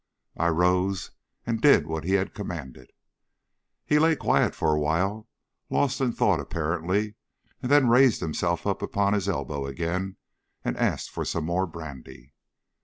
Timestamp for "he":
2.05-2.13, 3.85-3.99